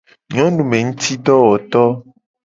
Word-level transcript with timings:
Nyonumengutidowoto. 0.33 1.83